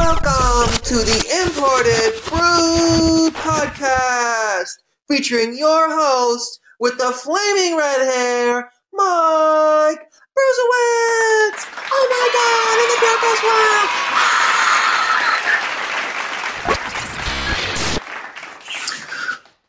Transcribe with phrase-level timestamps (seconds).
[0.00, 10.00] Welcome to the Imported Brew Podcast, featuring your host with the flaming red hair, Mike
[10.34, 11.66] Bruesewitz.
[11.92, 12.78] Oh my God!
[12.80, 13.40] In the Broncos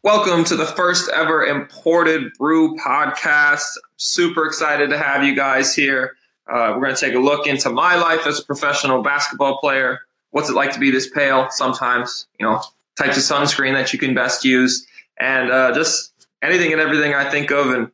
[0.01, 3.67] Welcome to the first ever Imported Brew Podcast.
[3.97, 6.15] Super excited to have you guys here.
[6.49, 9.99] Uh, we're going to take a look into my life as a professional basketball player.
[10.31, 12.27] What's it like to be this pale sometimes?
[12.39, 12.61] You know,
[12.97, 14.87] types of sunscreen that you can best use,
[15.19, 16.11] and uh, just
[16.41, 17.91] anything and everything I think of and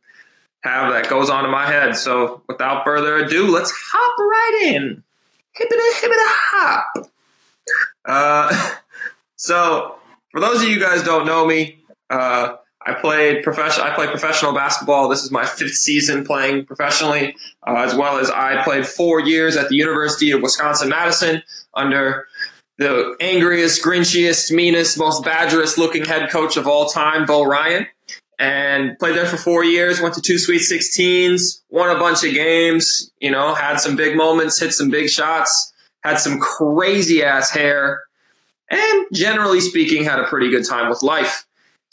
[0.61, 1.95] have that goes on in my head.
[1.95, 5.03] So, without further ado, let's hop right in.
[5.53, 7.11] Hippity hippity hop.
[8.05, 8.75] Uh,
[9.35, 9.95] so,
[10.31, 12.55] for those of you guys don't know me, uh,
[12.87, 13.85] I played professional.
[13.85, 15.09] I played professional basketball.
[15.09, 17.35] This is my fifth season playing professionally,
[17.67, 22.27] uh, as well as I played four years at the University of Wisconsin Madison under
[22.77, 27.87] the angriest, grinchiest, meanest, most badgerous-looking head coach of all time, Bo Ryan,
[28.39, 29.99] and played there for four years.
[29.99, 33.11] Went to two Sweet 16s, won a bunch of games.
[33.19, 35.73] You know, had some big moments, hit some big shots,
[36.05, 38.03] had some crazy ass hair,
[38.69, 41.46] and generally speaking, had a pretty good time with life.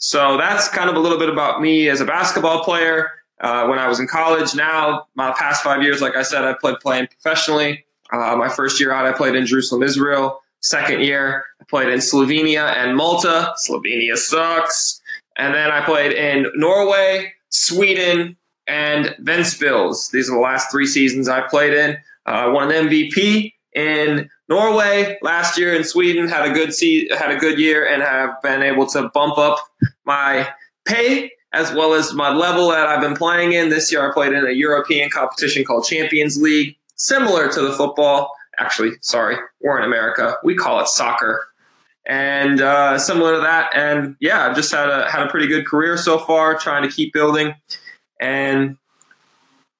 [0.05, 3.09] So that's kind of a little bit about me as a basketball player.
[3.41, 6.59] Uh, when I was in college, now my past five years, like I said, I've
[6.59, 7.83] played playing professionally.
[8.13, 10.41] Uh, my first year out, I played in Jerusalem, Israel.
[10.59, 13.55] Second year, I played in Slovenia and Malta.
[13.67, 15.01] Slovenia sucks.
[15.37, 20.11] And then I played in Norway, Sweden, and Ventspils.
[20.11, 21.97] These are the last three seasons I played in.
[22.27, 27.09] Uh, I won an MVP in Norway last year in Sweden had a good see,
[27.17, 29.57] had a good year and have been able to bump up
[30.05, 30.47] my
[30.85, 33.69] pay as well as my level that I've been playing in.
[33.69, 38.31] This year I played in a European competition called Champions League, similar to the football.
[38.57, 40.37] Actually, sorry, we're in America.
[40.43, 41.47] We call it soccer.
[42.07, 45.65] And uh, similar to that, and yeah, I've just had a had a pretty good
[45.65, 47.55] career so far, trying to keep building.
[48.19, 48.77] And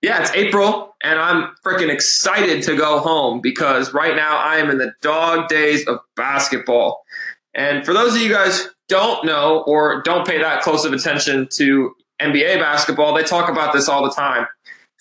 [0.02, 4.72] yeah, it's April, and I'm freaking excited to go home because right now I am
[4.72, 7.03] in the dog days of basketball.
[7.55, 11.47] And for those of you guys don't know or don't pay that close of attention
[11.53, 14.45] to NBA basketball, they talk about this all the time.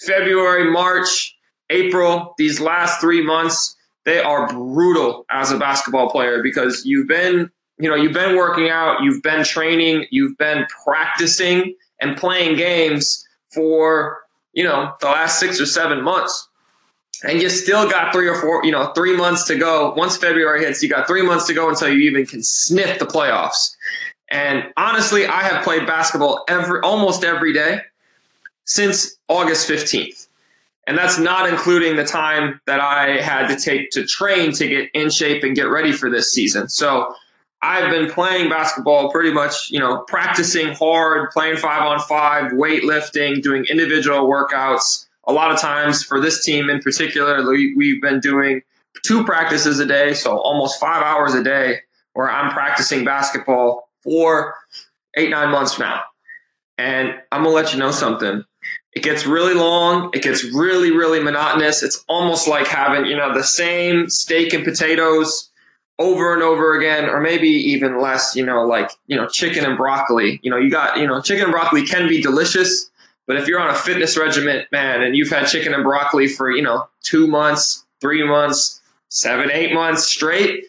[0.06, 1.37] February, March,
[1.70, 7.50] April, these last three months, they are brutal as a basketball player because you've been,
[7.78, 13.26] you know, you've been working out, you've been training, you've been practicing and playing games
[13.53, 16.48] for you know, the last six or seven months.
[17.23, 19.95] And you still got three or four, you know, three months to go.
[19.95, 23.07] Once February hits, you got three months to go until you even can sniff the
[23.07, 23.77] playoffs.
[24.31, 27.81] And honestly, I have played basketball every almost every day
[28.65, 30.29] since August 15th.
[30.87, 34.91] And that's not including the time that I had to take to train to get
[34.93, 36.69] in shape and get ready for this season.
[36.69, 37.15] So
[37.63, 43.41] I've been playing basketball pretty much, you know, practicing hard, playing five on five, weightlifting,
[43.43, 45.07] doing individual workouts.
[45.27, 48.62] A lot of times for this team in particular, we've been doing
[49.03, 51.81] two practices a day, so almost five hours a day
[52.12, 54.55] where I'm practicing basketball for
[55.17, 56.03] eight, nine months now.
[56.79, 58.45] And I'm to let you know something.
[58.93, 60.11] It gets really long.
[60.15, 61.83] It gets really, really monotonous.
[61.83, 65.51] It's almost like having, you know, the same steak and potatoes
[65.99, 69.77] over and over again, or maybe even less, you know, like, you know, chicken and
[69.77, 70.41] broccoli.
[70.43, 72.91] You know, you got, you know, chicken and broccoli can be delicious,
[73.27, 76.51] but if you're on a fitness regimen, man, and you've had chicken and broccoli for,
[76.51, 80.65] you know, two months, three months, seven, eight months straight,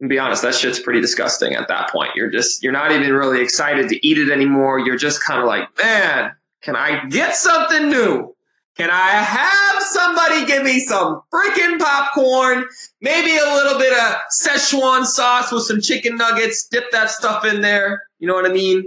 [0.00, 2.10] and be honest, that shit's pretty disgusting at that point.
[2.14, 4.78] You're just, you're not even really excited to eat it anymore.
[4.78, 6.32] You're just kind of like, man,
[6.62, 8.34] can I get something new?
[8.76, 12.64] Can I have somebody give me some freaking popcorn?
[13.00, 16.68] Maybe a little bit of Szechuan sauce with some chicken nuggets.
[16.68, 18.04] Dip that stuff in there.
[18.20, 18.84] You know what I mean?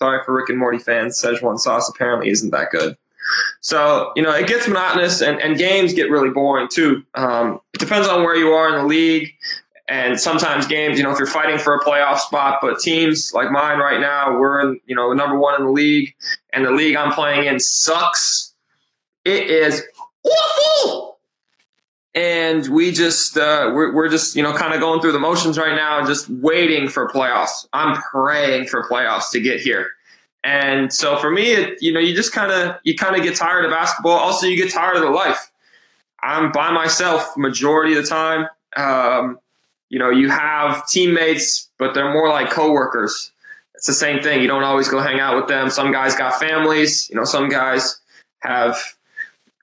[0.00, 1.20] Sorry for Rick and Morty fans.
[1.22, 2.96] Szechuan sauce apparently isn't that good.
[3.60, 7.02] So, you know, it gets monotonous and, and games get really boring too.
[7.14, 9.28] Um, it depends on where you are in the league.
[9.88, 13.50] And sometimes games, you know, if you're fighting for a playoff spot, but teams like
[13.50, 16.14] mine right now, we're in, you know, number one in the league,
[16.52, 18.54] and the league I'm playing in sucks
[19.24, 19.82] it is
[20.24, 21.09] awful.
[22.14, 25.58] And we just uh, we're, we're just you know kind of going through the motions
[25.58, 27.66] right now, and just waiting for playoffs.
[27.72, 29.90] I'm praying for playoffs to get here.
[30.42, 33.36] And so for me, it, you know, you just kind of you kind of get
[33.36, 34.12] tired of basketball.
[34.12, 35.50] Also, you get tired of the life.
[36.22, 38.48] I'm by myself majority of the time.
[38.76, 39.38] Um,
[39.88, 43.32] you know, you have teammates, but they're more like coworkers.
[43.74, 44.40] It's the same thing.
[44.42, 45.70] You don't always go hang out with them.
[45.70, 47.08] Some guys got families.
[47.08, 47.98] You know, some guys
[48.40, 48.76] have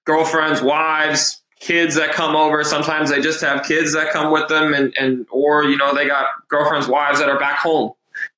[0.06, 2.63] girlfriends, wives, kids that come over.
[2.63, 6.07] Sometimes they just have kids that come with them, and, and or you know they
[6.07, 7.94] got girlfriends, wives that are back home,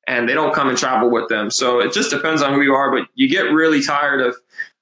[0.07, 1.49] and they don't come and travel with them.
[1.51, 2.91] So it just depends on who you are.
[2.91, 4.35] But you get really tired of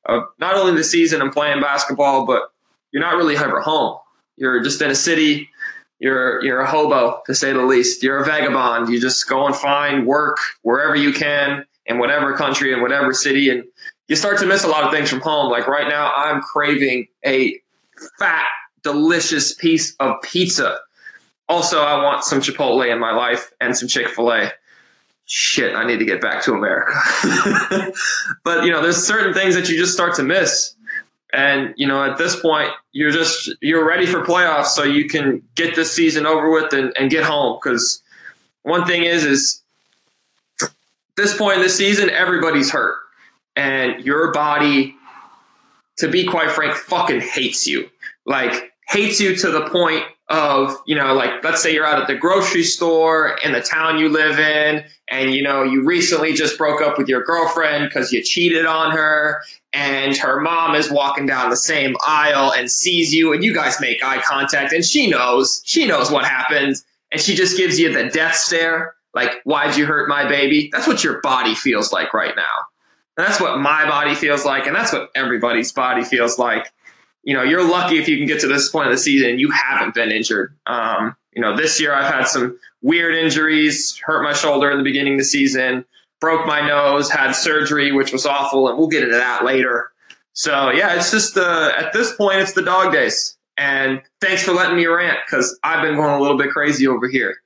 [0.05, 2.51] of not only the season and playing basketball, but
[2.91, 3.97] you're not really ever home.
[4.37, 5.49] You're just in a city.
[5.99, 8.03] You're you're a hobo to say the least.
[8.03, 8.89] You're a vagabond.
[8.89, 13.49] You just go and find work wherever you can in whatever country in whatever city,
[13.49, 13.63] and
[14.07, 15.51] you start to miss a lot of things from home.
[15.51, 17.59] Like right now, I'm craving a
[18.19, 18.45] fat,
[18.83, 20.79] delicious piece of pizza.
[21.49, 24.51] Also, I want some Chipotle in my life and some Chick fil A.
[25.25, 26.93] Shit, I need to get back to America.
[28.43, 30.73] but, you know, there's certain things that you just start to miss.
[31.33, 35.43] And, you know, at this point, you're just, you're ready for playoffs so you can
[35.55, 37.59] get this season over with and, and get home.
[37.61, 38.01] Because
[38.63, 39.61] one thing is, is
[41.17, 42.95] this point in the season, everybody's hurt.
[43.57, 44.96] And your body
[45.97, 47.89] to be quite frank, fucking hates you.
[48.25, 52.07] Like, hates you to the point of, you know, like, let's say you're out at
[52.07, 56.57] the grocery store in the town you live in, and, you know, you recently just
[56.57, 59.41] broke up with your girlfriend because you cheated on her,
[59.71, 63.79] and her mom is walking down the same aisle and sees you, and you guys
[63.79, 66.75] make eye contact, and she knows, she knows what happened,
[67.11, 68.95] and she just gives you the death stare.
[69.13, 70.69] Like, why'd you hurt my baby?
[70.73, 72.43] That's what your body feels like right now.
[73.17, 76.71] And that's what my body feels like, and that's what everybody's body feels like.
[77.23, 79.51] You know, you're lucky if you can get to this point of the season you
[79.51, 80.55] haven't been injured.
[80.67, 84.83] Um, you know, this year I've had some weird injuries, hurt my shoulder in the
[84.83, 85.83] beginning of the season,
[86.21, 89.91] broke my nose, had surgery, which was awful, and we'll get into that later.
[90.33, 93.35] So yeah, it's just uh, at this point it's the dog days.
[93.57, 97.09] And thanks for letting me rant because I've been going a little bit crazy over
[97.09, 97.37] here.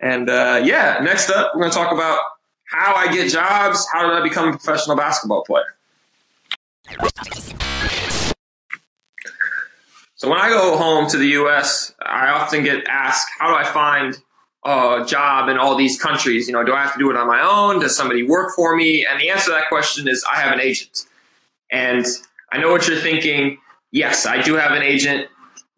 [0.00, 2.20] And uh, yeah, next up we're going to talk about
[2.66, 5.76] how I get jobs, how did I become a professional basketball player.
[10.16, 13.64] So when I go home to the U.S., I often get asked, how do I
[13.64, 14.16] find
[14.64, 16.46] a job in all these countries?
[16.48, 17.80] You know, do I have to do it on my own?
[17.80, 19.06] Does somebody work for me?
[19.06, 21.06] And the answer to that question is I have an agent.
[21.70, 22.06] And
[22.50, 23.58] I know what you're thinking.
[23.90, 25.28] Yes, I do have an agent.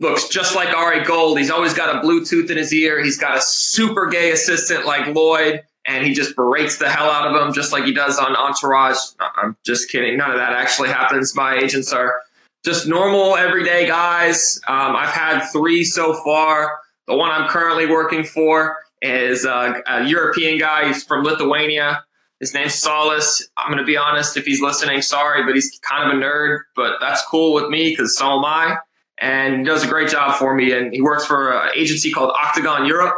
[0.01, 1.39] Looks just like Ari Gold.
[1.39, 3.03] He's always got a Bluetooth in his ear.
[3.03, 7.27] He's got a super gay assistant like Lloyd and he just berates the hell out
[7.27, 8.99] of him, just like he does on Entourage.
[9.19, 10.19] I'm just kidding.
[10.19, 11.35] None of that actually happens.
[11.35, 12.21] My agents are
[12.65, 14.61] just normal, everyday guys.
[14.69, 16.79] Um, I've had three so far.
[17.07, 20.89] The one I'm currently working for is a, a European guy.
[20.89, 22.05] He's from Lithuania.
[22.39, 23.49] His name's Solis.
[23.57, 26.61] I'm going to be honest, if he's listening, sorry, but he's kind of a nerd,
[26.77, 28.77] but that's cool with me because so am I.
[29.17, 30.71] And he does a great job for me.
[30.73, 33.17] And he works for an agency called Octagon Europe.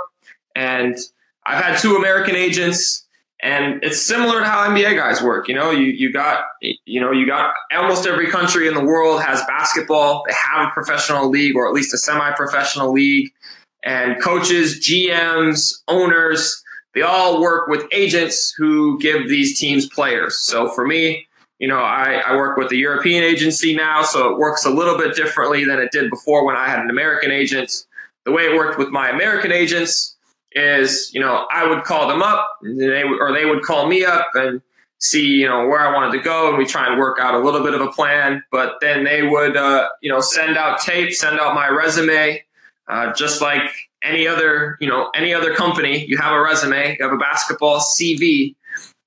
[0.54, 0.96] And
[1.50, 3.04] I've had two American agents,
[3.42, 5.48] and it's similar to how NBA guys work.
[5.48, 9.20] You know, you you got you know you got almost every country in the world
[9.20, 10.22] has basketball.
[10.28, 13.32] They have a professional league or at least a semi-professional league,
[13.82, 16.62] and coaches, GMs, owners.
[16.94, 20.38] They all work with agents who give these teams players.
[20.38, 21.26] So for me,
[21.58, 24.96] you know, I, I work with the European agency now, so it works a little
[24.96, 27.86] bit differently than it did before when I had an American agent.
[28.24, 30.16] The way it worked with my American agents
[30.52, 34.28] is you know I would call them up, they or they would call me up
[34.34, 34.60] and
[34.98, 37.38] see you know where I wanted to go, and we try and work out a
[37.38, 38.42] little bit of a plan.
[38.50, 42.44] But then they would uh, you know send out tape, send out my resume,
[42.88, 43.62] uh, just like
[44.02, 46.04] any other you know any other company.
[46.06, 48.54] You have a resume, you have a basketball CV,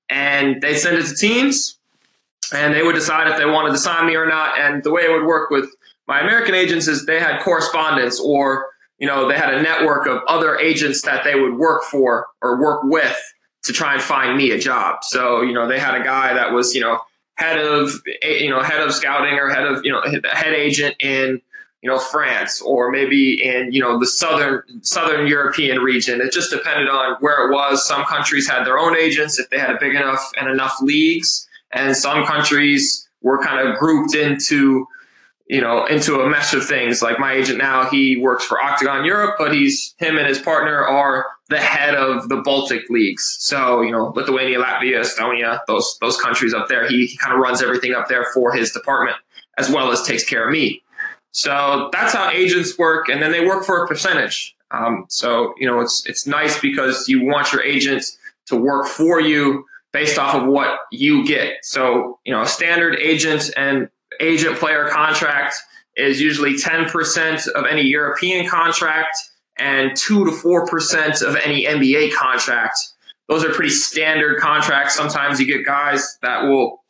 [0.08, 1.78] and they send it to teams,
[2.52, 4.58] and they would decide if they wanted to sign me or not.
[4.58, 5.68] And the way it would work with
[6.06, 8.66] my American agents is they had correspondence or
[8.98, 12.60] you know, they had a network of other agents that they would work for or
[12.60, 13.20] work with
[13.64, 14.98] to try and find me a job.
[15.02, 17.00] So, you know, they had a guy that was, you know,
[17.36, 17.90] head of,
[18.22, 21.40] you know, head of scouting or head of, you know, head agent in,
[21.82, 26.20] you know, France or maybe in, you know, the southern southern European region.
[26.20, 27.86] It just depended on where it was.
[27.86, 31.46] Some countries had their own agents if they had a big enough and enough leagues,
[31.72, 34.86] and some countries were kind of grouped into
[35.46, 37.02] you know, into a mesh of things.
[37.02, 40.84] Like my agent now, he works for Octagon Europe, but he's him and his partner
[40.84, 43.36] are the head of the Baltic leagues.
[43.40, 46.88] So, you know, Lithuania, Latvia, Estonia, those those countries up there.
[46.88, 49.16] He, he kind of runs everything up there for his department,
[49.58, 50.82] as well as takes care of me.
[51.32, 54.56] So that's how agents work, and then they work for a percentage.
[54.70, 59.20] Um, so you know, it's it's nice because you want your agents to work for
[59.20, 61.56] you based off of what you get.
[61.62, 63.88] So you know, a standard agent and
[64.20, 65.56] agent player contract
[65.96, 69.16] is usually 10% of any European contract
[69.58, 72.76] and 2 to 4% of any NBA contract.
[73.28, 74.94] Those are pretty standard contracts.
[74.96, 76.82] Sometimes you get guys that will,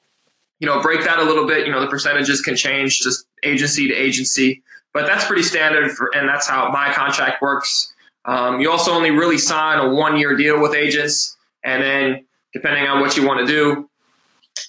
[0.59, 1.67] you know, break that a little bit.
[1.67, 4.63] You know, the percentages can change just agency to agency.
[4.93, 7.93] but that's pretty standard for, and that's how my contract works.
[8.25, 12.87] Um, you also only really sign a one year deal with agents, and then depending
[12.87, 13.91] on what you want to do,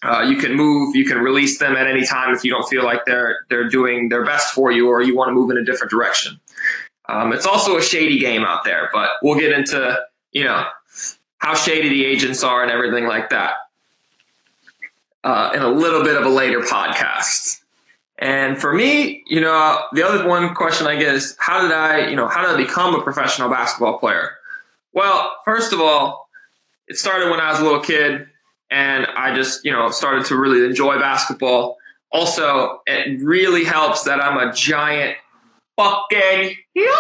[0.04, 2.84] uh, you can move, you can release them at any time if you don't feel
[2.84, 5.64] like they're they're doing their best for you, or you want to move in a
[5.64, 6.40] different direction.
[7.08, 10.00] Um, it's also a shady game out there, but we'll get into
[10.32, 10.66] you know
[11.38, 13.56] how shady the agents are and everything like that
[15.24, 17.62] uh, in a little bit of a later podcast.
[18.18, 22.08] And for me, you know, the other one question I get is how did I,
[22.08, 24.32] you know, how did I become a professional basketball player?
[24.94, 26.30] Well, first of all,
[26.88, 28.28] it started when I was a little kid
[28.70, 31.78] and I just, you know, started to really enjoy basketball.
[32.12, 35.18] Also, it really helps that I'm a giant
[35.78, 36.96] fucking human.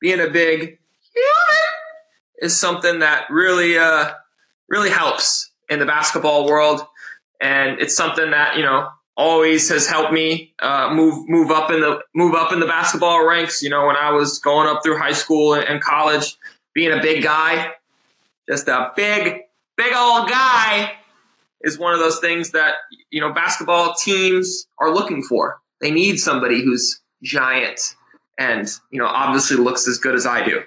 [0.00, 1.60] Being a big human
[2.38, 4.12] is something that really, uh,
[4.68, 6.86] really helps in the basketball world.
[7.40, 11.80] And it's something that, you know, always has helped me uh, move move up in
[11.80, 13.62] the move up in the basketball ranks.
[13.62, 16.38] You know, when I was going up through high school and college,
[16.74, 17.72] being a big guy,
[18.48, 19.42] just a big
[19.80, 20.92] big old guy,
[21.62, 22.74] is one of those things that
[23.10, 25.58] you know basketball teams are looking for.
[25.80, 27.80] They need somebody who's giant
[28.38, 30.62] and you know obviously looks as good as I do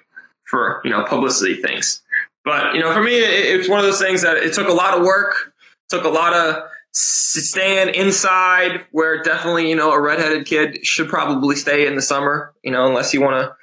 [0.45, 2.01] for you know publicity things.
[2.45, 4.73] But you know, for me, it, it's one of those things that it took a
[4.73, 5.53] lot of work,
[5.89, 11.55] took a lot of staying inside where definitely you know a redheaded kid should probably
[11.55, 13.55] stay in the summer you know unless you want to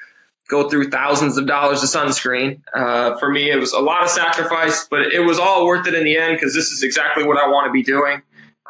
[0.50, 4.10] go through thousands of dollars of sunscreen uh, for me it was a lot of
[4.10, 7.38] sacrifice but it was all worth it in the end because this is exactly what
[7.38, 8.20] i want to be doing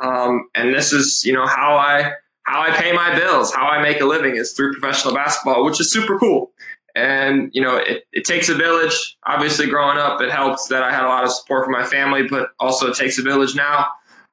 [0.02, 2.12] um, and this is you know how i
[2.44, 5.80] how i pay my bills how i make a living is through professional basketball which
[5.80, 6.52] is super cool
[6.94, 10.92] and you know it, it takes a village obviously growing up it helps that i
[10.92, 13.86] had a lot of support from my family but also it takes a village now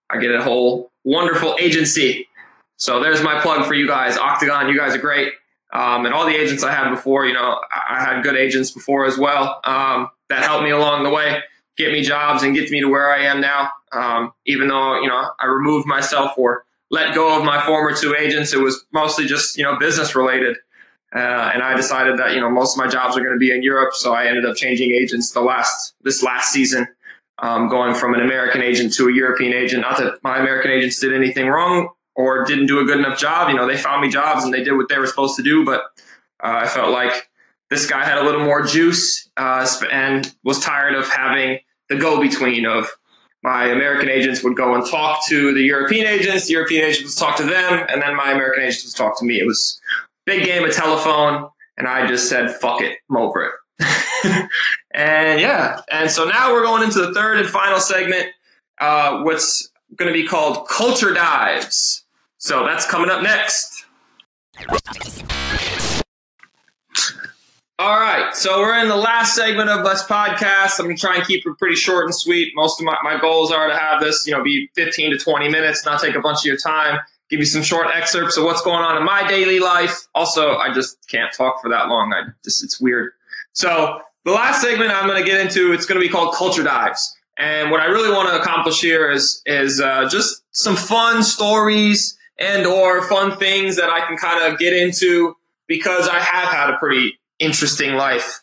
[0.10, 2.28] I get a whole wonderful agency.
[2.78, 4.18] So there's my plug for you guys.
[4.18, 5.34] Octagon, you guys are great.
[5.74, 9.06] Um, and all the agents I had before, you know, I had good agents before
[9.06, 11.42] as well um, that helped me along the way,
[11.76, 13.70] get me jobs and get me to where I am now.
[13.92, 18.16] Um, even though, you know, I removed myself or let go of my former two
[18.16, 20.58] agents, it was mostly just, you know, business related.
[21.14, 23.52] Uh, and I decided that, you know, most of my jobs are going to be
[23.52, 23.94] in Europe.
[23.94, 26.88] So I ended up changing agents the last, this last season
[27.40, 29.82] um, going from an American agent to a European agent.
[29.82, 33.50] Not that my American agents did anything wrong or didn't do a good enough job.
[33.50, 35.64] You know, they found me jobs and they did what they were supposed to do,
[35.64, 35.84] but
[36.44, 37.30] uh, I felt like
[37.70, 41.60] this guy had a little more juice uh, and was tired of having
[41.90, 42.90] the go between of
[43.44, 47.26] my American agents would go and talk to the European agents, the European agents would
[47.26, 49.40] talk to them, and then my American agents would talk to me.
[49.40, 49.80] It was
[50.26, 53.52] big game of telephone, and I just said, fuck it, I'm over it.
[54.92, 58.28] and yeah, and so now we're going into the third and final segment,
[58.82, 62.06] uh, what's going to be called Culture Dives.
[62.40, 63.86] So that's coming up next.
[67.80, 70.80] All right, so we're in the last segment of this podcast.
[70.80, 72.54] I'm to try and keep it pretty short and sweet.
[72.56, 75.50] Most of my, my goals are to have this, you know, be 15 to 20
[75.50, 78.64] minutes, not take a bunch of your time, give you some short excerpts of what's
[78.64, 80.08] going on in my daily life.
[80.16, 82.14] Also, I just can't talk for that long.
[82.14, 83.14] I just, it's weird.
[83.54, 87.16] So the last segment I'm to get into, it's to be called Culture Dives.
[87.38, 92.17] And what I really want to accomplish here is is uh, just some fun stories
[92.40, 95.36] and or fun things that I can kind of get into
[95.68, 98.42] because I have had a pretty interesting life.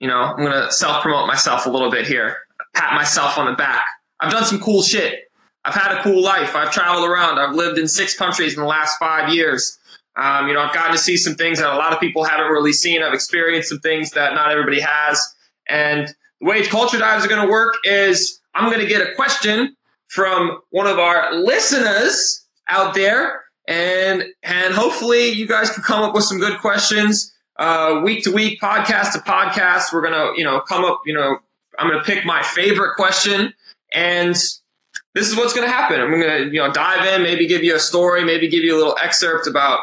[0.00, 2.38] You know, I'm going to self promote myself a little bit here,
[2.74, 3.84] pat myself on the back.
[4.20, 5.24] I've done some cool shit.
[5.64, 6.54] I've had a cool life.
[6.54, 7.38] I've traveled around.
[7.38, 9.78] I've lived in six countries in the last five years.
[10.16, 12.46] Um, you know, I've gotten to see some things that a lot of people haven't
[12.46, 13.02] really seen.
[13.02, 15.20] I've experienced some things that not everybody has.
[15.68, 16.08] And
[16.40, 19.76] the way culture dives are going to work is I'm going to get a question
[20.08, 26.14] from one of our listeners out there, and and hopefully you guys can come up
[26.14, 27.34] with some good questions.
[27.58, 31.00] Uh, week to week, podcast to podcast, we're gonna you know come up.
[31.06, 31.38] You know,
[31.78, 33.52] I'm gonna pick my favorite question,
[33.92, 34.34] and
[35.14, 36.00] this is what's gonna happen.
[36.00, 38.78] I'm gonna you know dive in, maybe give you a story, maybe give you a
[38.78, 39.80] little excerpt about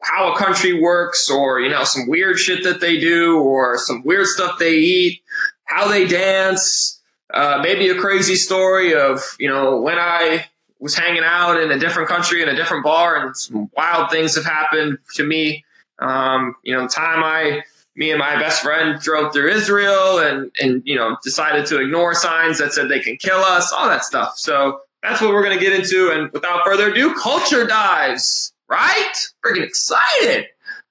[0.00, 4.02] how a country works or, you know, some weird shit that they do or some
[4.04, 5.22] weird stuff they eat,
[5.64, 7.00] how they dance,
[7.34, 10.46] uh, maybe a crazy story of, you know, when I
[10.78, 14.34] was hanging out in a different country in a different bar and some wild things
[14.36, 15.64] have happened to me.
[15.98, 17.62] Um, you know, the time I,
[17.96, 22.14] me and my best friend drove through Israel and, and, you know, decided to ignore
[22.14, 24.34] signs that said they can kill us, all that stuff.
[24.36, 26.12] So that's what we're going to get into.
[26.12, 29.12] And without further ado, culture dives right?
[29.44, 30.46] Freaking excited.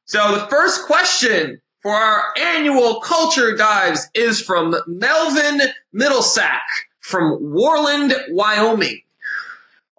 [0.06, 5.62] So the first question for our annual culture dives is from Melvin
[5.94, 6.62] Middlesack
[7.00, 9.02] from Worland, Wyoming.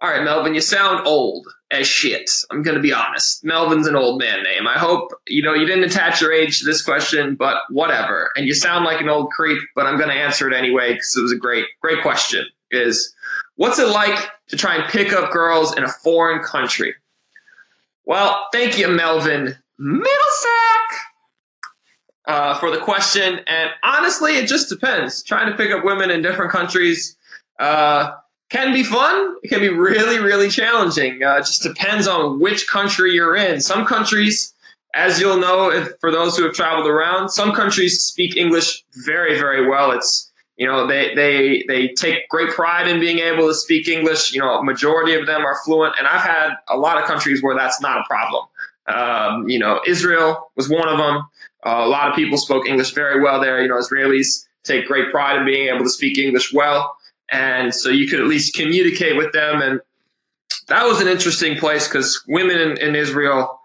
[0.00, 2.31] All right, Melvin, you sound old as shit.
[2.50, 3.45] I'm going to be honest.
[3.45, 4.69] Melvin's an old man name.
[4.69, 8.31] I hope, you know, you didn't attach your age to this question, but whatever.
[8.37, 11.17] And you sound like an old creep, but I'm going to answer it anyway because
[11.17, 12.47] it was a great, great question.
[12.71, 13.12] Is
[13.57, 16.95] what's it like to try and pick up girls in a foreign country?
[18.05, 20.88] Well, thank you, Melvin Middlesack,
[22.26, 23.40] uh, for the question.
[23.47, 25.25] And honestly, it just depends.
[25.25, 27.17] Trying to pick up women in different countries.
[27.59, 28.12] Uh,
[28.50, 29.37] can be fun.
[29.43, 31.23] It can be really, really challenging.
[31.23, 33.61] Uh, it just depends on which country you're in.
[33.61, 34.55] Some countries,
[34.95, 39.38] as you'll know, if, for those who have traveled around, some countries speak English very,
[39.38, 39.90] very well.
[39.90, 44.33] It's you know they they they take great pride in being able to speak English.
[44.33, 47.57] You know, majority of them are fluent, and I've had a lot of countries where
[47.57, 48.47] that's not a problem.
[48.88, 51.28] Um, you know, Israel was one of them.
[51.64, 53.62] Uh, a lot of people spoke English very well there.
[53.62, 56.97] You know, Israelis take great pride in being able to speak English well
[57.30, 59.61] and so you could at least communicate with them.
[59.61, 59.80] And
[60.68, 63.61] that was an interesting place because women in, in Israel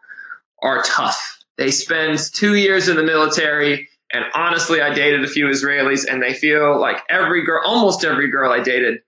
[0.62, 1.40] are tough.
[1.58, 3.90] They spend two years in the military.
[4.12, 8.30] And honestly, I dated a few Israelis, and they feel like every girl, almost every
[8.30, 9.00] girl I dated,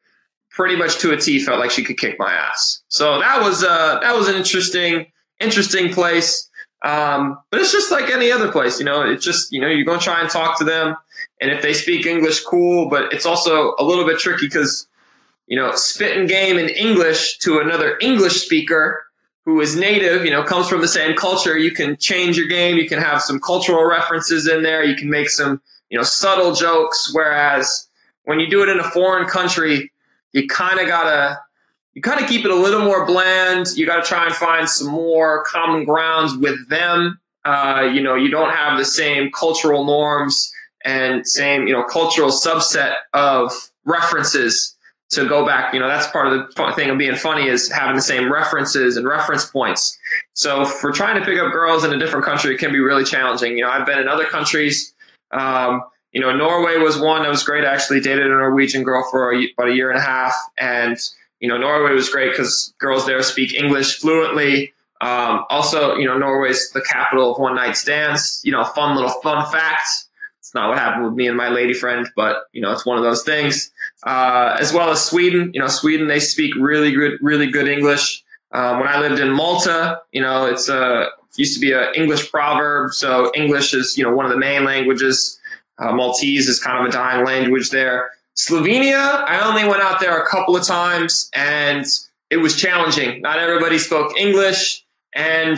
[0.50, 2.82] pretty much to a T, felt like she could kick my ass.
[2.88, 5.06] So that was uh, that was an interesting,
[5.40, 6.50] interesting place.
[6.84, 9.02] Um, but it's just like any other place, you know.
[9.02, 10.96] It's just you know you're gonna try and talk to them.
[11.42, 12.90] And if they speak English, cool.
[12.90, 14.88] But it's also a little bit tricky because,
[15.48, 19.04] you know, spitting game in English to another English speaker
[19.46, 21.58] who is native, you know, comes from the same culture.
[21.58, 22.78] You can change your game.
[22.78, 24.84] You can have some cultural references in there.
[24.84, 27.12] You can make some, you know, subtle jokes.
[27.14, 27.88] Whereas
[28.24, 29.92] when you do it in a foreign country,
[30.34, 31.40] you kind of gotta,
[31.94, 33.68] you kind of keep it a little more bland.
[33.76, 37.20] You got to try and find some more common grounds with them.
[37.46, 40.52] Uh, you know, you don't have the same cultural norms
[40.86, 43.52] and same, you know, cultural subset of
[43.84, 44.76] references
[45.10, 45.74] to go back.
[45.74, 48.96] You know, that's part of the thing of being funny is having the same references
[48.96, 49.98] and reference points.
[50.34, 53.04] So for trying to pick up girls in a different country, it can be really
[53.04, 53.58] challenging.
[53.58, 54.94] You know, I've been in other countries.
[55.32, 57.66] Um, you know, Norway was one that was great.
[57.66, 60.98] I actually dated a Norwegian girl for a, about a year and a half, and
[61.42, 64.74] you know, Norway was great because girls there speak English fluently.
[65.02, 68.40] Um, also, you know, Norway's the capital of one night stands.
[68.46, 70.05] You know, fun little fun fact
[70.54, 73.04] not what happened with me and my lady friend, but you know, it's one of
[73.04, 73.72] those things.
[74.06, 78.24] Uh, as well as Sweden, you know, Sweden they speak really good, really good English.
[78.52, 82.32] Um, when I lived in Malta, you know, it's a used to be an English
[82.32, 85.40] proverb, so English is you know one of the main languages.
[85.78, 88.12] Uh, Maltese is kind of a dying language there.
[88.38, 91.86] Slovenia, I only went out there a couple of times, and
[92.30, 93.22] it was challenging.
[93.22, 95.58] Not everybody spoke English, and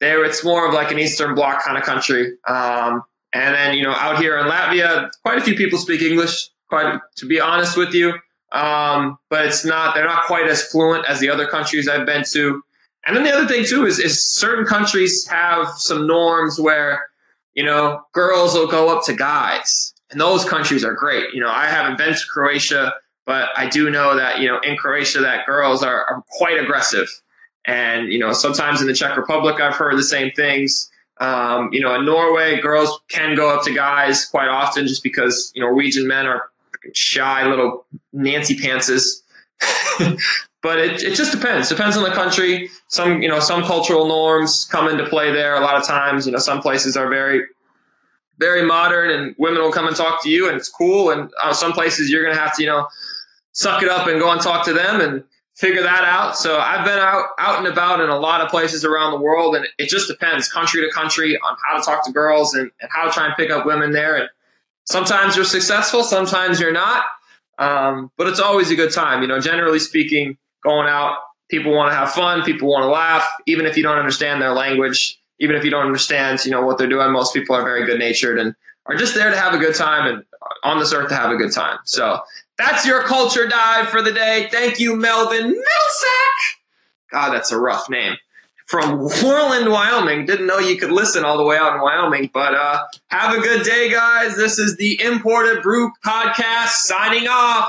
[0.00, 2.36] there it's more of like an Eastern Bloc kind of country.
[2.46, 6.50] Um, and then, you know, out here in Latvia, quite a few people speak English,
[6.68, 8.14] quite to be honest with you.
[8.52, 12.24] Um, but it's not, they're not quite as fluent as the other countries I've been
[12.32, 12.62] to.
[13.06, 17.06] And then the other thing too is, is certain countries have some norms where,
[17.54, 21.32] you know, girls will go up to guys and those countries are great.
[21.32, 22.92] You know, I haven't been to Croatia,
[23.24, 27.08] but I do know that, you know, in Croatia that girls are, are quite aggressive.
[27.64, 30.90] And, you know, sometimes in the Czech Republic, I've heard the same things.
[31.22, 35.52] Um, you know, in Norway, girls can go up to guys quite often just because
[35.54, 36.50] you know, Norwegian men are
[36.94, 39.22] shy little Nancy pantses.
[40.62, 41.68] but it, it just depends.
[41.68, 42.68] Depends on the country.
[42.88, 45.54] Some you know some cultural norms come into play there.
[45.54, 47.42] A lot of times, you know, some places are very
[48.38, 51.10] very modern, and women will come and talk to you, and it's cool.
[51.10, 52.88] And uh, some places you're gonna have to you know
[53.52, 55.22] suck it up and go and talk to them and
[55.54, 56.36] figure that out.
[56.36, 59.54] So I've been out out and about in a lot of places around the world,
[59.54, 62.90] and it just depends country to country on how to talk to girls and, and
[62.90, 64.16] how to try and pick up women there.
[64.16, 64.28] And
[64.84, 67.04] sometimes you're successful, sometimes you're not,
[67.58, 69.22] um, but it's always a good time.
[69.22, 71.18] You know, generally speaking, going out,
[71.50, 74.52] people want to have fun, people want to laugh, even if you don't understand their
[74.52, 77.12] language, even if you don't understand, you know, what they're doing.
[77.12, 78.54] Most people are very good natured and
[78.86, 80.24] are just there to have a good time and
[80.64, 81.78] on this earth to have a good time.
[81.84, 82.20] So
[82.62, 84.48] that's your culture dive for the day.
[84.50, 86.38] Thank you, Melvin Middlesack.
[87.10, 88.16] God, that's a rough name.
[88.66, 90.24] From Worland, Wyoming.
[90.24, 93.40] Didn't know you could listen all the way out in Wyoming, but uh, have a
[93.40, 94.36] good day, guys.
[94.36, 97.68] This is the Imported Brew Podcast signing off.